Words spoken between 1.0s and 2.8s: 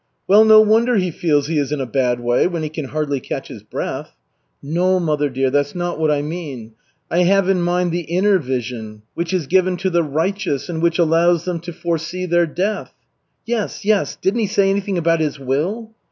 feels he is in a bad way when he